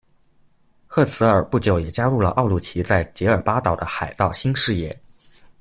[0.87, 4.99] 赫兹尔不久也加入了奥鲁奇在杰尔巴岛的海盗新事业。